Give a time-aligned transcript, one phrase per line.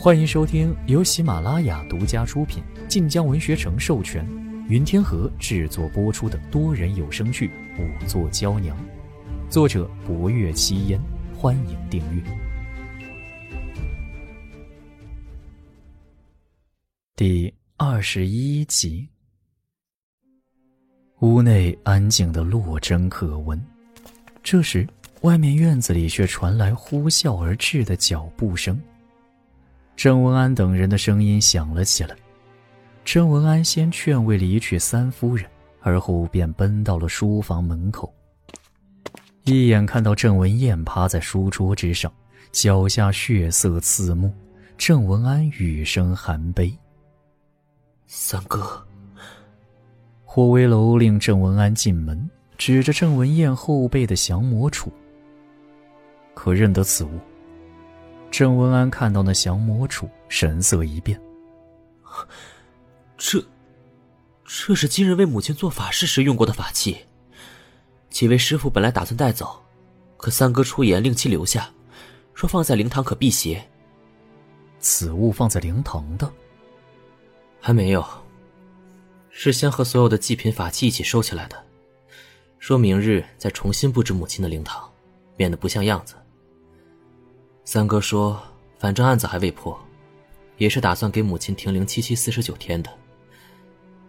[0.00, 4.24] 欢迎收听由喜马拉雅独家出品、晋江文学城授权、
[4.68, 7.48] 云天河制作播出的多人有声剧
[7.82, 8.76] 《五座娇娘》，
[9.50, 11.00] 作者：博月七烟。
[11.36, 12.22] 欢迎订阅。
[17.16, 19.08] 第二十一集。
[21.18, 23.60] 屋内安静的落针可闻，
[24.44, 24.86] 这时，
[25.22, 28.80] 外面院子里却传来呼啸而至的脚步声。
[29.98, 32.14] 郑文安等人的声音响了起来。
[33.04, 35.44] 郑文安先劝慰离去三夫人，
[35.80, 38.14] 而后便奔到了书房门口。
[39.42, 42.12] 一眼看到郑文燕趴在书桌之上，
[42.52, 44.32] 脚下血色刺目，
[44.76, 46.72] 郑文安语声含悲
[48.06, 48.80] ：“三哥。”
[50.22, 54.86] 霍威楼令郑文安进门，指着郑文燕后背的降魔杵。
[56.34, 57.18] 可认得此物？
[58.30, 61.20] 郑文安看到那降魔杵，神色一变。
[63.16, 63.44] 这，
[64.44, 66.96] 这是今日为母亲做法事时用过的法器。
[68.10, 69.62] 几位师傅本来打算带走，
[70.16, 71.68] 可三哥出言令其留下，
[72.32, 73.62] 说放在灵堂可辟邪。
[74.78, 76.30] 此物放在灵堂的？
[77.60, 78.04] 还没有。
[79.30, 81.64] 是先和所有的祭品法器一起收起来的，
[82.58, 84.90] 说明日再重新布置母亲的灵堂，
[85.36, 86.14] 免得不像样子。
[87.70, 88.40] 三哥说，
[88.78, 89.78] 反正案子还未破，
[90.56, 92.90] 也是打算给母亲停灵七七四十九天的。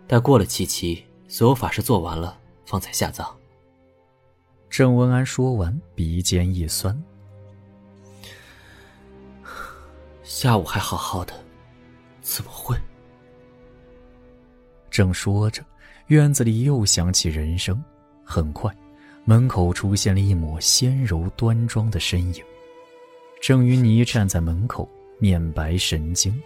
[0.07, 3.27] 待过了七七，所有法事做完了，方才下葬。
[4.69, 6.97] 郑文安说完，鼻尖一酸。
[10.23, 11.33] 下午还好好的，
[12.21, 12.77] 怎么会？
[14.89, 15.61] 正说着，
[16.07, 17.83] 院子里又响起人声。
[18.23, 18.73] 很快，
[19.25, 22.41] 门口出现了一抹纤柔端庄的身影。
[23.41, 24.87] 郑云霓站在门口，
[25.17, 26.39] 面白神经，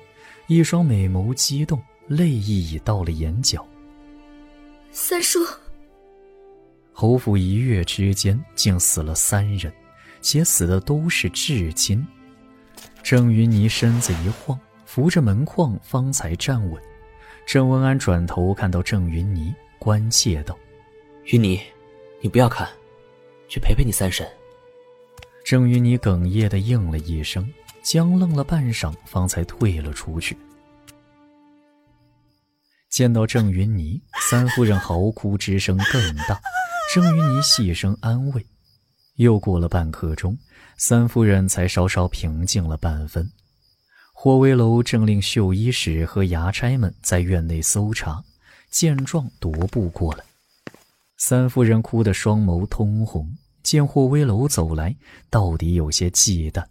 [0.47, 3.65] 一双美眸激动，泪意已到了眼角。
[4.91, 5.39] 三叔，
[6.91, 9.73] 侯府一月之间竟死了三人，
[10.21, 12.05] 且死的都是至亲。
[13.01, 16.81] 郑云霓身子一晃，扶着门框，方才站稳。
[17.45, 20.57] 郑文安转头看到郑云霓，关切道
[21.25, 21.59] ：“云霓，
[22.21, 22.69] 你不要看，
[23.49, 24.25] 去陪陪你三婶。”
[25.43, 27.47] 郑云霓哽咽的应了一声，
[27.83, 30.37] 僵愣了半晌，方才退了出去。
[32.89, 33.99] 见到郑云霓，
[34.29, 36.39] 三夫人嚎哭之声更大。
[36.93, 38.45] 郑云霓细声安慰。
[39.15, 40.37] 又过了半刻钟，
[40.77, 43.29] 三夫人才稍稍平静了半分。
[44.13, 48.23] 霍威楼正令绣衣使和衙差们在院内搜查，
[48.69, 50.23] 见状踱步过来。
[51.17, 53.29] 三夫人哭得双眸通红，
[53.63, 54.95] 见霍威楼走来，
[55.29, 56.67] 到底有些忌惮。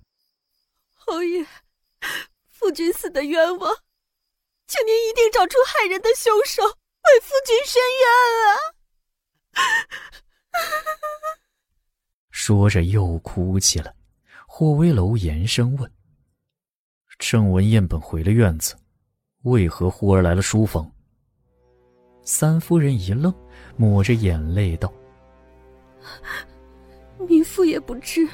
[0.95, 1.45] 侯爷，
[2.47, 3.75] 夫君死的冤枉，
[4.69, 8.07] 请您一定找出害人的凶手，为夫君伸冤
[8.47, 8.55] 啊！
[12.31, 13.95] 说着又哭起来。
[14.47, 15.91] 霍威楼严声问。
[17.19, 18.77] 郑文燕本回了院子，
[19.45, 20.93] 为何忽而来了书房？
[22.25, 23.35] 三夫人一愣，
[23.77, 24.93] 抹着眼泪道
[27.19, 28.29] ：“民妇也不知。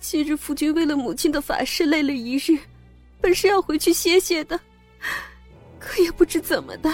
[0.00, 2.58] 今日夫君为了母亲的法事累了一日，
[3.20, 4.60] 本是要回去歇歇的，
[5.78, 6.92] 可也不知怎么的，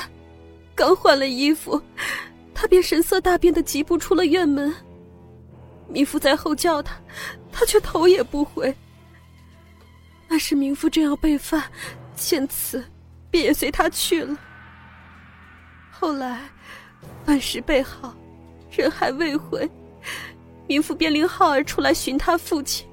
[0.75, 1.83] 刚换了衣服，
[2.55, 4.73] 他便神色大变的疾步出了院门。
[5.89, 6.95] 民妇在后叫他，
[7.51, 8.73] 他却头也不回。”
[10.29, 11.65] 那时民妇正要备饭，
[12.15, 12.85] 见此，
[13.29, 14.39] 便也随他去了。
[15.91, 16.49] 后来，
[17.27, 18.17] 饭食备好，
[18.71, 19.69] 人还未回，
[20.71, 22.87] 民妇便令浩儿出来寻他父亲。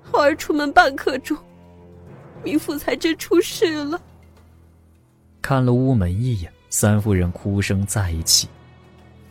[0.00, 1.36] 浩儿出门半刻钟，
[2.42, 4.00] 民妇才知出事了。
[5.42, 8.48] 看了屋门一眼，三夫人哭声再起。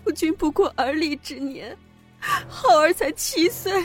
[0.03, 1.75] 夫君不过而立之年，
[2.47, 3.83] 浩儿才七岁。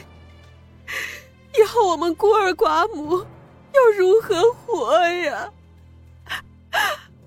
[1.57, 5.51] 以后我们孤儿寡母要如何活呀？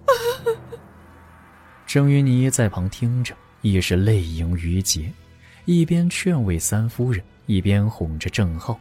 [1.88, 5.12] 郑云妮在旁听着，亦是泪盈于睫，
[5.68, 8.80] 一边劝慰三夫人，一边哄着郑浩。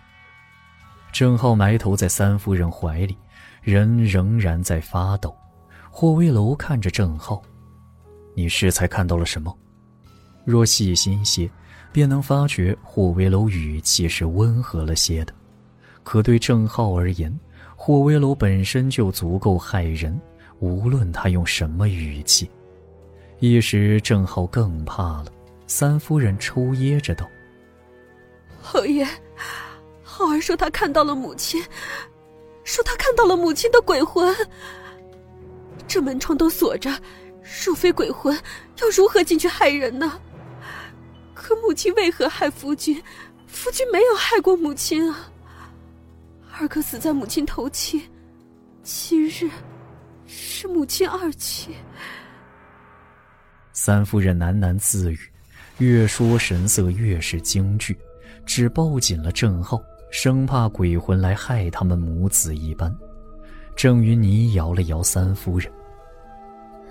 [1.12, 3.16] 郑浩埋头在三夫人怀里，
[3.60, 5.34] 人仍然在发抖。
[5.90, 7.42] 霍威楼看着郑浩
[8.36, 9.52] ：“你是才看到了什么？
[10.44, 11.50] 若细心些。”
[11.92, 15.32] 便能发觉霍威楼语气是温和了些的，
[16.02, 17.34] 可对郑浩而言，
[17.74, 20.20] 霍威楼本身就足够害人，
[20.58, 22.50] 无论他用什么语气。
[23.40, 25.32] 一时郑浩更怕了。
[25.66, 27.28] 三夫人抽噎着道
[28.62, 29.06] ：“侯爷，
[30.02, 31.62] 浩儿说他看到了母亲，
[32.64, 34.34] 说他看到了母亲的鬼魂。
[35.88, 36.90] 这门窗都锁着，
[37.64, 38.36] 若非鬼魂，
[38.80, 40.20] 又如何进去害人呢？
[41.34, 43.02] 可母亲为何害夫君？
[43.46, 45.30] 夫君没有害过母亲啊。
[46.58, 48.08] 二哥死在母亲头七，
[48.82, 49.50] 七日
[50.26, 51.74] 是母亲二七。
[53.72, 55.18] 三夫人喃喃自语，
[55.78, 57.96] 越说神色越是惊惧，
[58.46, 62.94] 只抱紧了郑浩，生怕鬼魂来害他们母子一般。
[63.74, 65.70] 郑云霓摇了摇三夫人：“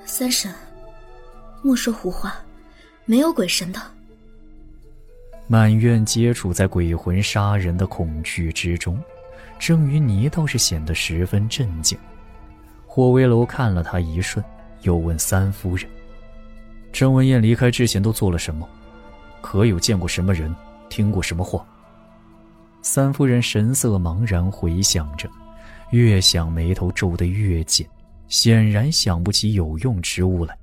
[0.06, 0.54] 三婶，
[1.64, 2.36] 莫说胡话，
[3.06, 3.82] 没有鬼神的。”
[5.48, 9.02] 满院皆处在鬼魂杀人的恐惧之中，
[9.58, 11.98] 郑云霓倒是显得十分镇静。
[12.86, 14.46] 霍威楼看了他一瞬，
[14.84, 15.90] 又问三夫人。
[16.96, 18.66] 郑文燕离开之前都做了什么？
[19.42, 20.56] 可有见过什么人？
[20.90, 21.68] 听过什么话？
[22.82, 25.30] 三夫人神色茫然，回想着，
[25.92, 27.86] 越想眉头皱得越紧，
[28.30, 30.58] 显然想不起有用之物来。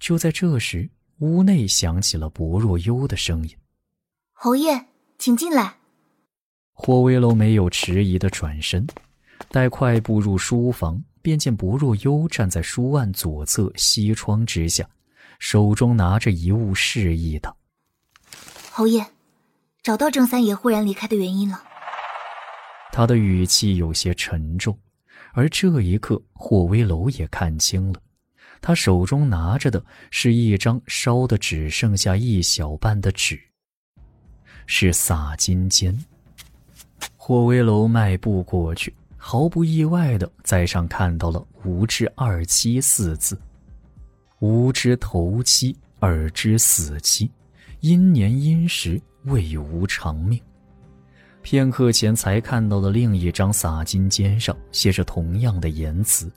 [0.00, 0.88] 就在这时，
[1.18, 3.54] 屋内响起了薄若幽的声音
[4.32, 4.86] ：“侯爷，
[5.18, 5.74] 请进来。”
[6.72, 8.86] 霍威楼没有迟疑的转身，
[9.50, 11.04] 待快步入书房。
[11.22, 14.86] 便见薄若幽站在书案左侧西窗之下，
[15.38, 17.56] 手中拿着一物，示意道
[18.70, 19.06] ：“侯爷，
[19.82, 21.62] 找到郑三爷忽然离开的原因了。”
[22.92, 24.76] 他的语气有些沉重，
[25.32, 28.00] 而这一刻，霍威楼也看清了，
[28.60, 33.40] 他手中拿着的是一张烧的只剩下一小半的纸，
[34.66, 35.96] 是洒金笺。
[37.16, 38.92] 霍威楼迈步过去。
[39.24, 43.40] 毫不意外的，在上看到了“无知二妻”四字。
[44.40, 47.30] 无知头七，二知死期，
[47.80, 50.38] 阴年阴时未无长命。
[51.40, 56.28] 片刻前才看到的另一张洒金笺上写着同样的言辞，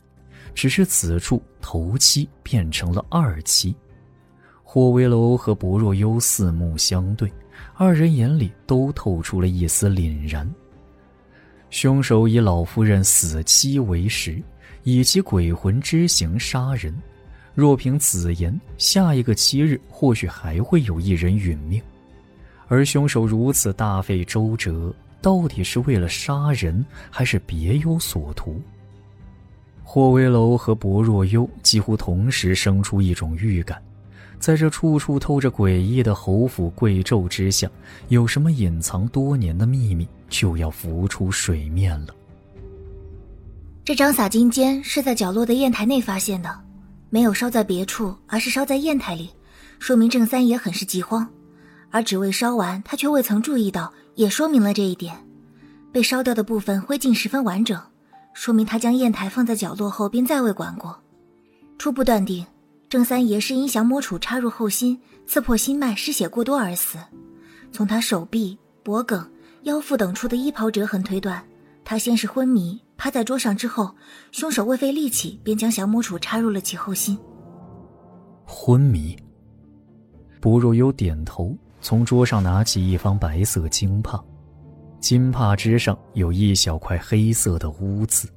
[0.54, 3.76] 只是此处头七变成了二七。
[4.64, 7.34] 霍威楼和薄若幽四目相对，
[7.74, 10.48] 二人眼里都透出了一丝凛然。
[11.75, 14.42] 凶手以老夫人死期为食，
[14.83, 16.95] 以其鬼魂之行杀人。
[17.54, 21.81] 若凭此言，下一个七日或许还会有一人殒命。
[22.69, 28.62] 而凶手如此大费周折，到底是为了杀人，还是别有所图？
[29.83, 33.83] 霍威楼和薄若幽几乎同时生出一种预感。
[34.39, 37.69] 在这处处透着诡异的侯府贵胄之下，
[38.07, 42.16] 有什么隐藏多年的秘密就要浮出水面了。
[43.83, 46.60] 这张洒金笺是在角落的砚台内发现的，
[47.10, 49.30] 没有烧在别处，而是烧在砚台里，
[49.80, 51.27] 说明郑三爷很是急慌。
[51.92, 55.16] 而纸未烧完，他却未曾注意到，也说明了这一点。
[55.92, 57.80] 被烧掉的部分灰烬十分完整，
[58.33, 61.00] 说明他将砚台放在角落后便再未管过。
[61.77, 62.45] 初步断定。
[62.88, 67.00] 郑三爷是因降魔杵插入后心，刺破心脉，失血过多而死。
[67.72, 69.19] 从他手臂、脖颈、
[69.65, 71.44] 腰腹等处的衣袍折痕推断，
[71.83, 73.95] 他先是昏迷，趴在桌上之后，
[74.31, 77.17] 凶手未费力气便将降魔杵插入了其后心。
[78.45, 79.17] 昏迷。
[80.39, 84.23] 不若幽点头，从桌上拿起一方白色金帕，
[85.00, 88.29] 金帕之上有一小块黑色的污渍。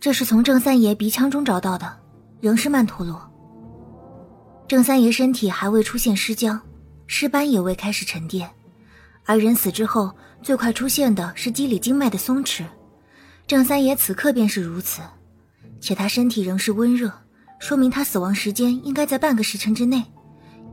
[0.00, 1.94] 这是从郑三爷鼻腔中找到的，
[2.40, 3.20] 仍是曼陀罗。
[4.66, 6.58] 郑三爷身体还未出现尸僵，
[7.06, 8.48] 尸斑也未开始沉淀，
[9.26, 12.64] 而人死之后最快出现的是肌理经脉的松弛。
[13.46, 15.02] 郑三爷此刻便是如此，
[15.80, 17.12] 且他身体仍是温热，
[17.58, 20.02] 说明他死亡时间应该在半个时辰之内。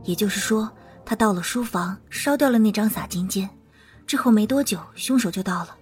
[0.04, 0.70] 也就是说，
[1.04, 3.48] 他到了书房，烧掉了那张洒金笺，
[4.06, 5.76] 之后没多久，凶手就到了。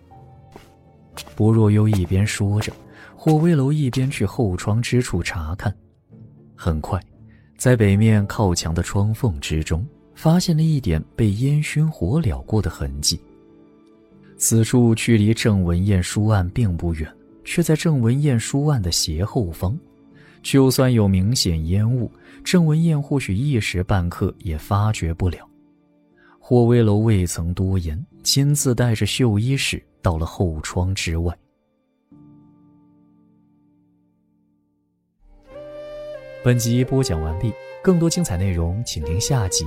[1.34, 2.72] 薄若幽一边说着，
[3.16, 5.74] 霍威楼一边去后窗之处查看，
[6.56, 7.00] 很快。
[7.56, 9.86] 在北面靠墙的窗缝之中，
[10.22, 13.20] 发现了一点被烟熏火燎过的痕迹。
[14.36, 17.12] 此处距离郑文燕书案并不远，
[17.42, 19.76] 却在郑文燕书案的斜后方。
[20.40, 22.08] 就算有明显烟雾，
[22.44, 25.38] 郑文燕或许一时半刻也发觉不了。
[26.38, 31.36] 霍威楼未曾多言，亲自带着绣衣使到了后窗之外。
[36.44, 37.52] 本集播讲完毕，
[37.82, 39.66] 更多精彩内容，请听下集。